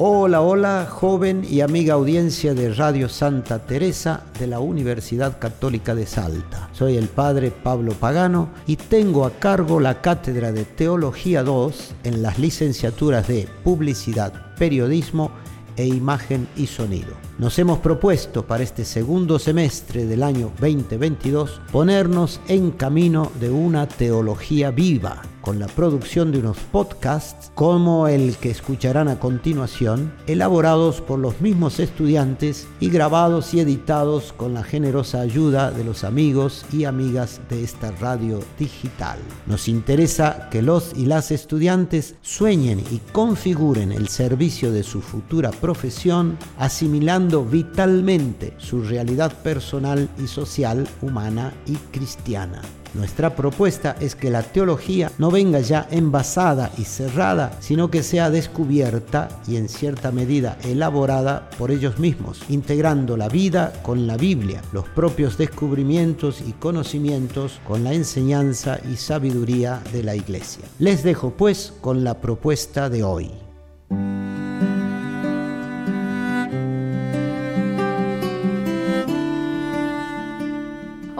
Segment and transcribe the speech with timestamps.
[0.00, 6.06] Hola, hola, joven y amiga audiencia de Radio Santa Teresa de la Universidad Católica de
[6.06, 6.70] Salta.
[6.72, 12.22] Soy el padre Pablo Pagano y tengo a cargo la cátedra de Teología 2 en
[12.22, 15.32] las licenciaturas de Publicidad, Periodismo
[15.76, 17.14] e Imagen y Sonido.
[17.38, 23.88] Nos hemos propuesto para este segundo semestre del año 2022 ponernos en camino de una
[23.88, 31.00] teología viva con la producción de unos podcasts como el que escucharán a continuación, elaborados
[31.00, 36.66] por los mismos estudiantes y grabados y editados con la generosa ayuda de los amigos
[36.70, 39.18] y amigas de esta radio digital.
[39.46, 45.50] Nos interesa que los y las estudiantes sueñen y configuren el servicio de su futura
[45.50, 52.60] profesión, asimilando vitalmente su realidad personal y social, humana y cristiana.
[52.94, 58.28] Nuestra propuesta es que la teología no venga ya envasada y cerrada, sino que sea
[58.28, 64.62] descubierta y en cierta medida elaborada por ellos mismos, integrando la vida con la Biblia,
[64.72, 70.64] los propios descubrimientos y conocimientos con la enseñanza y sabiduría de la Iglesia.
[70.80, 73.47] Les dejo pues con la propuesta de hoy.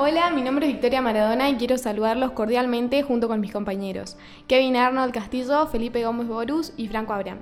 [0.01, 4.77] Hola, mi nombre es Victoria Maradona y quiero saludarlos cordialmente junto con mis compañeros, Kevin
[4.77, 7.41] Arnold Castillo, Felipe Gómez Borus y Franco Abraham.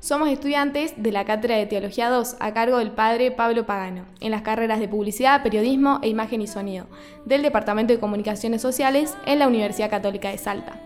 [0.00, 4.32] Somos estudiantes de la Cátedra de Teología 2 a cargo del padre Pablo Pagano, en
[4.32, 6.88] las carreras de Publicidad, Periodismo e Imagen y Sonido,
[7.24, 10.80] del Departamento de Comunicaciones Sociales en la Universidad Católica de Salta.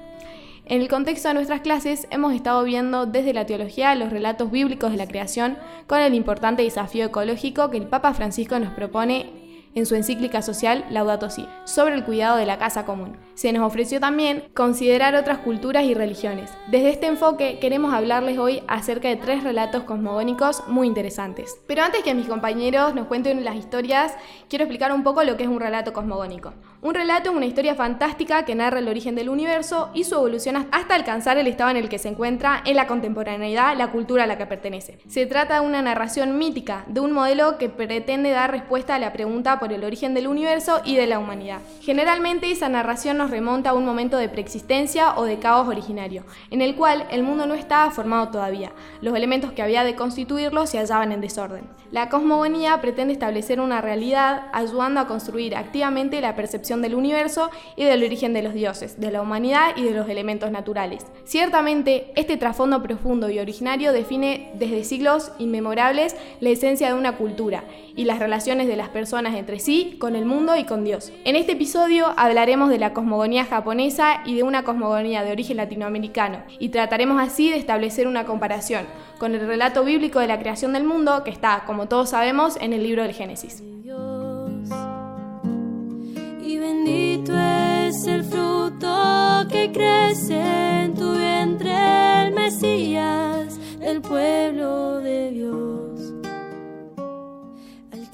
[0.67, 4.91] En el contexto de nuestras clases hemos estado viendo desde la teología los relatos bíblicos
[4.91, 5.57] de la creación
[5.87, 9.40] con el importante desafío ecológico que el Papa Francisco nos propone
[9.75, 13.17] en su encíclica social Laudato Si, sobre el cuidado de la casa común.
[13.35, 16.51] Se nos ofreció también considerar otras culturas y religiones.
[16.71, 21.57] Desde este enfoque queremos hablarles hoy acerca de tres relatos cosmogónicos muy interesantes.
[21.67, 24.15] Pero antes que mis compañeros nos cuenten las historias,
[24.49, 26.53] quiero explicar un poco lo que es un relato cosmogónico.
[26.83, 30.69] Un relato es una historia fantástica que narra el origen del universo y su evolución
[30.73, 34.27] hasta alcanzar el estado en el que se encuentra en la contemporaneidad la cultura a
[34.27, 34.99] la que pertenece.
[35.07, 39.13] Se trata de una narración mítica, de un modelo que pretende dar respuesta a la
[39.13, 41.61] pregunta por el origen del universo y de la humanidad.
[41.83, 46.63] Generalmente esa narración nos remonta a un momento de preexistencia o de caos originario, en
[46.63, 48.73] el cual el mundo no estaba formado todavía.
[49.01, 51.69] Los elementos que había de constituirlo se hallaban en desorden.
[51.93, 57.85] La cosmogonía pretende establecer una realidad ayudando a construir activamente la percepción del universo y
[57.85, 61.05] del origen de los dioses, de la humanidad y de los elementos naturales.
[61.25, 67.65] Ciertamente, este trasfondo profundo y originario define desde siglos inmemorables la esencia de una cultura
[67.97, 71.13] y las relaciones de las personas entre sí, con el mundo y con Dios.
[71.25, 76.43] En este episodio hablaremos de la cosmogonía japonesa y de una cosmogonía de origen latinoamericano,
[76.59, 78.87] y trataremos así de establecer una comparación
[79.19, 82.73] con el relato bíblico de la creación del mundo que está, como todos sabemos, en
[82.73, 83.63] el libro del Génesis.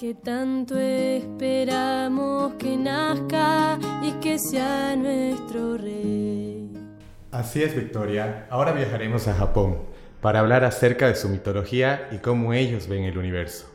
[0.06, 6.70] Que tanto esperamos que nazca y que sea nuestro rey.
[7.32, 8.46] Así es, Victoria.
[8.48, 9.78] Ahora viajaremos a Japón
[10.20, 13.66] para hablar acerca de su mitología y cómo ellos ven el universo.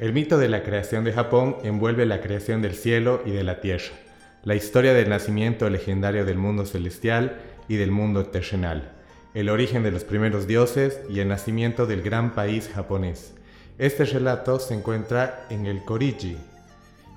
[0.00, 3.60] El mito de la creación de Japón envuelve la creación del cielo y de la
[3.60, 3.94] tierra,
[4.42, 8.90] la historia del nacimiento legendario del mundo celestial y del mundo terrenal,
[9.34, 13.36] el origen de los primeros dioses y el nacimiento del gran país japonés.
[13.78, 16.38] Este relato se encuentra en el Koriji.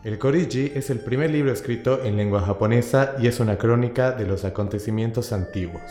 [0.04, 4.28] El Koriji es el primer libro escrito en lengua japonesa y es una crónica de
[4.28, 5.82] los acontecimientos antiguos.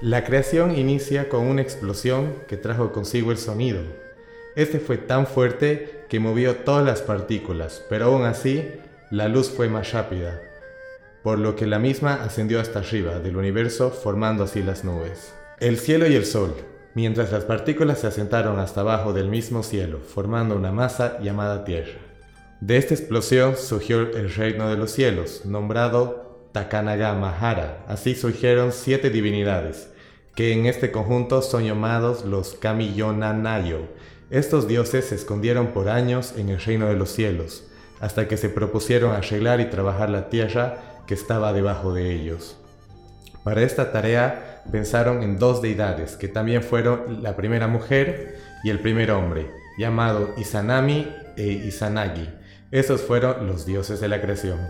[0.00, 3.82] La creación inicia con una explosión que trajo consigo el sonido.
[4.56, 8.68] Este fue tan fuerte que movió todas las partículas, pero aún así
[9.12, 10.40] la luz fue más rápida,
[11.22, 15.34] por lo que la misma ascendió hasta arriba del universo formando así las nubes.
[15.58, 16.54] El cielo y el sol,
[16.94, 21.98] mientras las partículas se asentaron hasta abajo del mismo cielo, formando una masa llamada Tierra.
[22.60, 27.84] De esta explosión surgió el reino de los cielos, nombrado Takanaga Mahara.
[27.88, 29.90] Así surgieron siete divinidades,
[30.34, 33.88] que en este conjunto son llamados los Kamiyonanayo.
[34.30, 37.66] Estos dioses se escondieron por años en el reino de los cielos,
[38.00, 42.56] hasta que se propusieron arreglar y trabajar la tierra que estaba debajo de ellos.
[43.42, 48.78] Para esta tarea pensaron en dos deidades, que también fueron la primera mujer y el
[48.78, 52.30] primer hombre, llamado Izanami e Izanagi.
[52.70, 54.60] Esos fueron los dioses de la creación.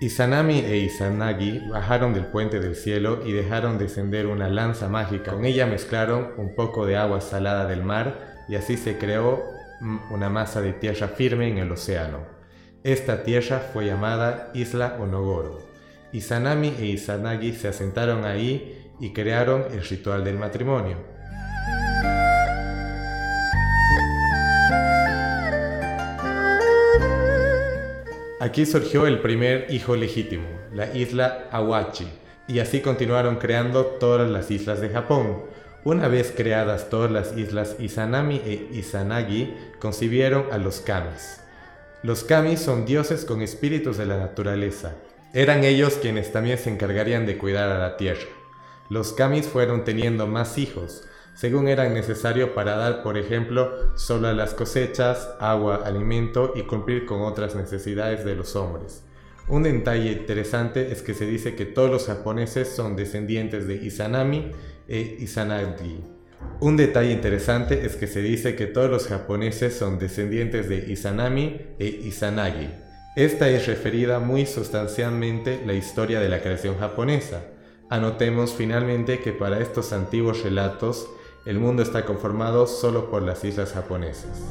[0.00, 5.32] Izanami e Izanagi bajaron del puente del cielo y dejaron descender una lanza mágica.
[5.32, 9.42] Con ella mezclaron un poco de agua salada del mar y así se creó
[9.80, 12.35] mm, una masa de tierra firme en el océano.
[12.86, 15.60] Esta tierra fue llamada Isla Onogoro.
[16.12, 20.96] Izanami e Izanagi se asentaron ahí y crearon el ritual del matrimonio.
[28.38, 32.06] Aquí surgió el primer hijo legítimo, la isla Awachi,
[32.46, 35.42] y así continuaron creando todas las islas de Japón.
[35.82, 41.40] Una vez creadas todas las islas Izanami e Izanagi, concibieron a los kamis.
[42.02, 44.94] Los kamis son dioses con espíritus de la naturaleza.
[45.32, 48.28] Eran ellos quienes también se encargarían de cuidar a la tierra.
[48.88, 51.04] Los kamis fueron teniendo más hijos,
[51.34, 57.06] según eran necesarios para dar, por ejemplo, solo a las cosechas, agua, alimento y cumplir
[57.06, 59.02] con otras necesidades de los hombres.
[59.48, 64.50] Un detalle interesante es que se dice que todos los japoneses son descendientes de Izanami
[64.88, 66.15] e Izanagi.
[66.60, 71.60] Un detalle interesante es que se dice que todos los japoneses son descendientes de Izanami
[71.78, 72.70] e Izanagi.
[73.16, 77.42] Esta es referida muy sustancialmente la historia de la creación japonesa.
[77.88, 81.08] Anotemos finalmente que para estos antiguos relatos
[81.46, 84.42] el mundo está conformado solo por las islas japonesas.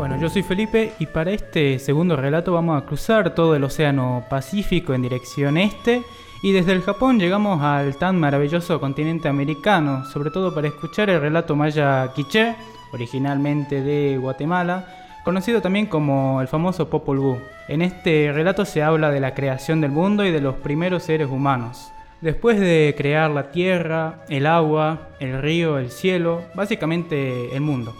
[0.00, 4.24] Bueno, yo soy Felipe y para este segundo relato vamos a cruzar todo el Océano
[4.30, 6.04] Pacífico en dirección este
[6.42, 11.20] y desde el Japón llegamos al tan maravilloso continente americano, sobre todo para escuchar el
[11.20, 12.56] relato maya quiché,
[12.94, 14.86] originalmente de Guatemala,
[15.22, 17.38] conocido también como el famoso Popol Vuh.
[17.68, 21.28] En este relato se habla de la creación del mundo y de los primeros seres
[21.28, 21.92] humanos.
[22.22, 27.92] Después de crear la tierra, el agua, el río, el cielo, básicamente el mundo.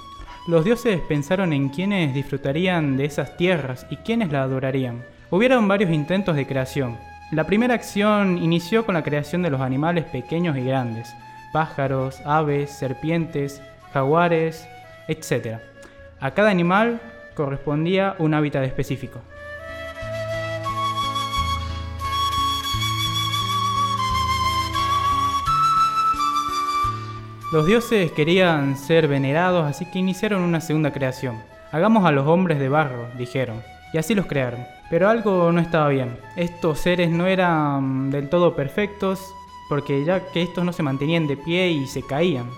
[0.46, 5.04] Los dioses pensaron en quiénes disfrutarían de esas tierras y quiénes la adorarían.
[5.30, 6.96] Hubieron varios intentos de creación.
[7.30, 11.14] La primera acción inició con la creación de los animales pequeños y grandes,
[11.52, 14.66] pájaros, aves, serpientes, jaguares,
[15.08, 15.58] etc.
[16.20, 17.00] A cada animal
[17.34, 19.20] correspondía un hábitat específico.
[27.52, 31.42] Los dioses querían ser venerados, así que iniciaron una segunda creación.
[31.72, 33.60] Hagamos a los hombres de barro, dijeron,
[33.92, 34.64] y así los crearon.
[34.88, 36.16] Pero algo no estaba bien.
[36.36, 39.34] Estos seres no eran del todo perfectos,
[39.68, 42.48] porque ya que estos no se mantenían de pie y se caían.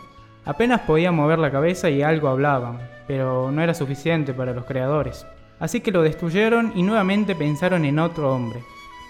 [0.45, 5.27] Apenas podían mover la cabeza y algo hablaban, pero no era suficiente para los creadores.
[5.59, 8.63] Así que lo destruyeron y nuevamente pensaron en otro hombre.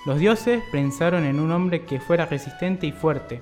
[0.07, 3.41] Los dioses pensaron en un hombre que fuera resistente y fuerte,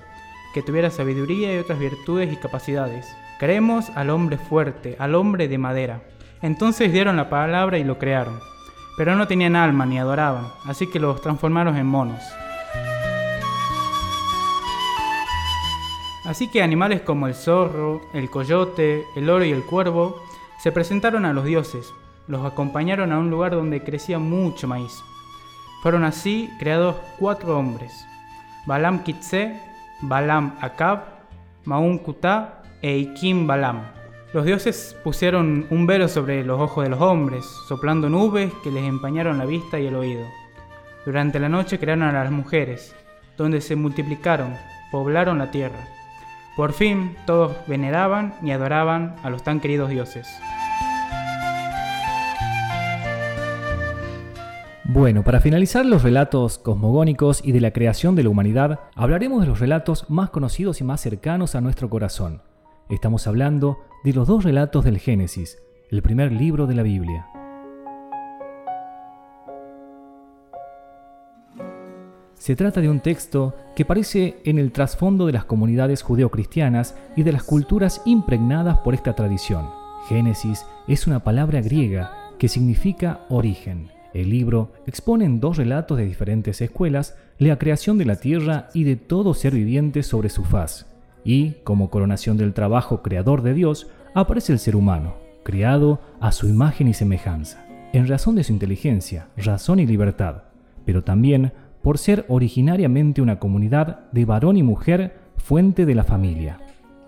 [0.53, 3.07] que tuviera sabiduría y otras virtudes y capacidades.
[3.39, 6.01] Creemos al hombre fuerte, al hombre de madera.
[6.41, 8.39] Entonces dieron la palabra y lo crearon.
[8.97, 12.21] Pero no tenían alma ni adoraban, así que los transformaron en monos.
[16.25, 20.21] Así que animales como el zorro, el coyote, el oro y el cuervo
[20.59, 21.91] se presentaron a los dioses,
[22.27, 25.03] los acompañaron a un lugar donde crecía mucho maíz.
[25.81, 28.05] Fueron así creados cuatro hombres,
[28.67, 29.59] Balam Kitse,
[30.01, 30.99] Balam Akab,
[31.65, 33.81] Maun Kuta e Ikim Balam.
[34.33, 38.83] Los dioses pusieron un velo sobre los ojos de los hombres, soplando nubes que les
[38.85, 40.25] empañaron la vista y el oído.
[41.05, 42.95] Durante la noche crearon a las mujeres,
[43.37, 44.55] donde se multiplicaron,
[44.91, 45.79] poblaron la tierra.
[46.55, 50.27] Por fin todos veneraban y adoraban a los tan queridos dioses.
[54.83, 59.47] Bueno, para finalizar los relatos cosmogónicos y de la creación de la humanidad, hablaremos de
[59.47, 62.41] los relatos más conocidos y más cercanos a nuestro corazón.
[62.89, 65.59] Estamos hablando de los dos relatos del Génesis,
[65.91, 67.27] el primer libro de la Biblia.
[72.33, 77.21] Se trata de un texto que aparece en el trasfondo de las comunidades judeocristianas y
[77.21, 79.69] de las culturas impregnadas por esta tradición.
[80.09, 86.05] Génesis es una palabra griega que significa origen el libro expone en dos relatos de
[86.05, 90.87] diferentes escuelas la creación de la tierra y de todo ser viviente sobre su faz.
[91.23, 96.47] Y, como coronación del trabajo creador de Dios, aparece el ser humano, creado a su
[96.47, 100.43] imagen y semejanza, en razón de su inteligencia, razón y libertad,
[100.85, 106.59] pero también por ser originariamente una comunidad de varón y mujer fuente de la familia.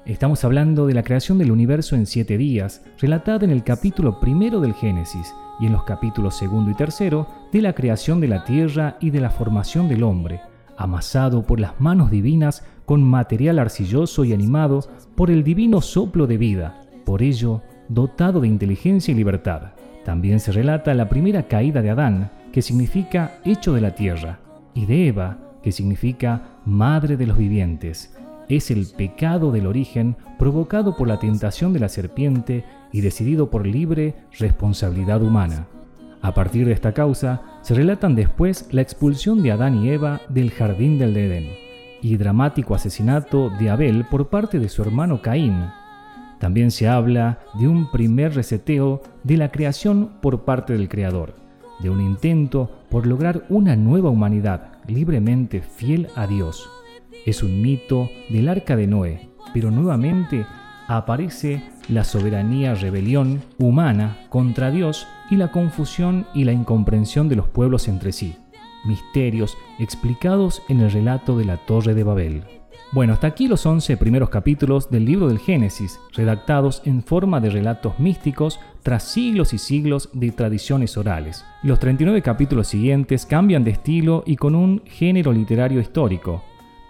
[0.06, 4.60] Estamos hablando de la creación del universo en siete días, relatada en el capítulo primero
[4.60, 8.98] del Génesis, y en los capítulos segundo y tercero de la creación de la tierra
[9.00, 10.42] y de la formación del hombre,
[10.76, 14.82] amasado por las manos divinas con material arcilloso y animado
[15.16, 16.82] por el divino soplo de vida.
[17.06, 19.72] Por ello, dotado de inteligencia y libertad.
[20.04, 24.40] También se relata la primera caída de Adán, que significa hecho de la tierra,
[24.74, 28.14] y de Eva, que significa madre de los vivientes.
[28.56, 33.66] Es el pecado del origen provocado por la tentación de la serpiente y decidido por
[33.66, 35.66] libre responsabilidad humana.
[36.22, 40.52] A partir de esta causa, se relatan después la expulsión de Adán y Eva del
[40.52, 41.50] jardín del Edén
[42.04, 45.72] y dramático asesinato de Abel por parte de su hermano Caín.
[46.40, 51.34] También se habla de un primer reseteo de la creación por parte del Creador,
[51.80, 56.70] de un intento por lograr una nueva humanidad libremente fiel a Dios.
[57.26, 60.46] Es un mito del arca de Noé, pero nuevamente
[60.88, 67.48] aparece la soberanía rebelión humana contra Dios y la confusión y la incomprensión de los
[67.48, 68.36] pueblos entre sí
[68.84, 72.44] misterios explicados en el relato de la Torre de Babel.
[72.92, 77.50] Bueno, hasta aquí los 11 primeros capítulos del libro del Génesis, redactados en forma de
[77.50, 81.44] relatos místicos tras siglos y siglos de tradiciones orales.
[81.64, 86.44] Los 39 capítulos siguientes cambian de estilo y con un género literario histórico,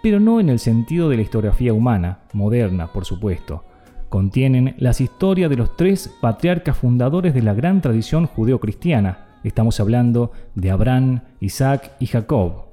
[0.04, 3.64] pero no en el sentido de la historiografía humana, moderna, por supuesto.
[4.10, 10.32] Contienen las historias de los tres patriarcas fundadores de la gran tradición judeocristiana, Estamos hablando
[10.54, 12.66] de Abraham, Isaac y Jacob.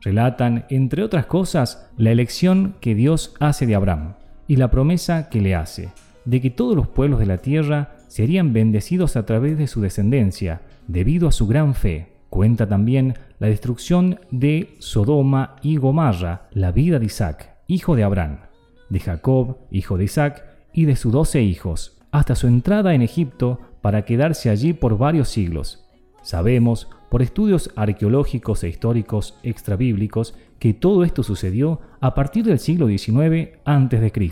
[0.00, 4.14] Relatan, entre otras cosas, la elección que Dios hace de Abraham
[4.46, 5.90] y la promesa que le hace,
[6.24, 10.62] de que todos los pueblos de la tierra serían bendecidos a través de su descendencia,
[10.86, 12.12] debido a su gran fe.
[12.30, 18.40] Cuenta también la destrucción de Sodoma y Gomorra, la vida de Isaac, hijo de Abraham,
[18.88, 23.60] de Jacob, hijo de Isaac, y de sus doce hijos, hasta su entrada en Egipto
[23.80, 25.88] para quedarse allí por varios siglos,
[26.22, 32.86] Sabemos, por estudios arqueológicos e históricos extrabíblicos, que todo esto sucedió a partir del siglo
[32.86, 34.30] XIX a.C.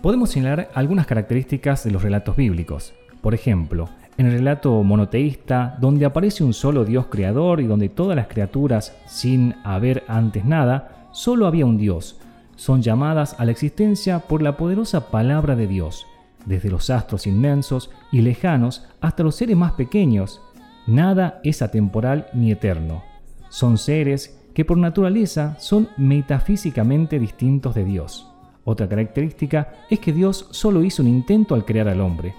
[0.00, 2.94] Podemos señalar algunas características de los relatos bíblicos.
[3.20, 8.16] Por ejemplo, en el relato monoteísta, donde aparece un solo Dios creador y donde todas
[8.16, 12.20] las criaturas, sin haber antes nada, solo había un Dios,
[12.56, 16.06] son llamadas a la existencia por la poderosa palabra de Dios
[16.48, 20.40] desde los astros inmensos y lejanos hasta los seres más pequeños.
[20.86, 23.02] Nada es atemporal ni eterno.
[23.50, 28.30] Son seres que por naturaleza son metafísicamente distintos de Dios.
[28.64, 32.34] Otra característica es que Dios solo hizo un intento al crear al hombre,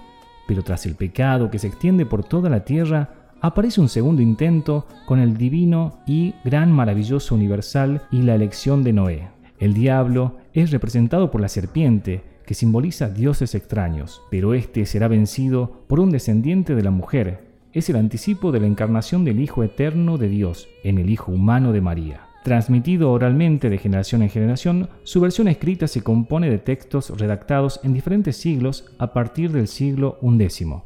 [0.46, 4.86] pero tras el pecado que se extiende por toda la tierra, aparece un segundo intento
[5.06, 9.28] con el divino y gran maravilloso universal y la elección de Noé.
[9.58, 15.84] El diablo es representado por la serpiente, que simboliza dioses extraños, pero este será vencido
[15.86, 17.44] por un descendiente de la mujer.
[17.72, 21.72] Es el anticipo de la encarnación del Hijo Eterno de Dios en el Hijo Humano
[21.72, 22.29] de María.
[22.42, 27.92] Transmitido oralmente de generación en generación, su versión escrita se compone de textos redactados en
[27.92, 30.82] diferentes siglos a partir del siglo XI.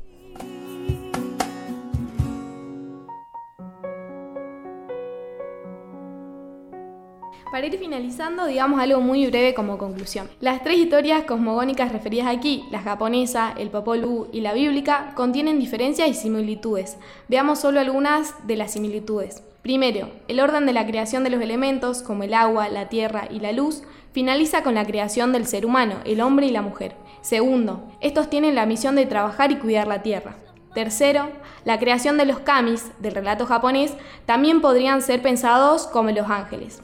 [7.53, 10.29] Para ir finalizando, digamos algo muy breve como conclusión.
[10.41, 15.61] Las tres historias cosmogónicas referidas aquí, la japonesa, el Popol Vuh y la bíblica, contienen
[15.61, 16.97] diferencias y similitudes.
[17.29, 19.45] Veamos solo algunas de las similitudes.
[19.65, 23.41] Primero, el orden de la creación de los elementos, como el agua, la tierra y
[23.41, 26.95] la luz, finaliza con la creación del ser humano, el hombre y la mujer.
[27.23, 30.37] Segundo, estos tienen la misión de trabajar y cuidar la tierra.
[30.75, 31.31] Tercero,
[31.65, 33.95] la creación de los kamis del relato japonés
[34.27, 36.83] también podrían ser pensados como los ángeles.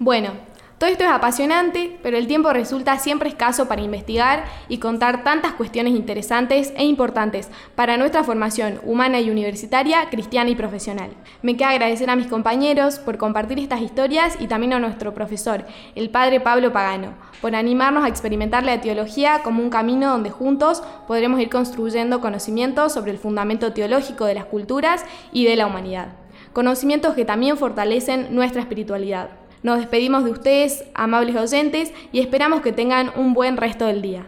[0.00, 0.30] Bueno,
[0.78, 5.54] todo esto es apasionante, pero el tiempo resulta siempre escaso para investigar y contar tantas
[5.54, 11.12] cuestiones interesantes e importantes para nuestra formación humana y universitaria, cristiana y profesional.
[11.40, 15.64] Me queda agradecer a mis compañeros por compartir estas historias y también a nuestro profesor,
[15.94, 20.82] el padre Pablo Pagano, por animarnos a experimentar la teología como un camino donde juntos
[21.06, 26.08] podremos ir construyendo conocimientos sobre el fundamento teológico de las culturas y de la humanidad.
[26.52, 29.45] Conocimientos que también fortalecen nuestra espiritualidad.
[29.66, 34.24] Nos despedimos de ustedes, amables oyentes, y esperamos que tengan un buen resto del día.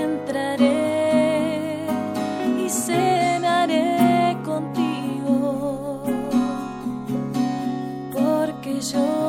[0.00, 0.68] Entraré
[2.56, 6.04] y cenaré contigo,
[8.12, 9.25] porque yo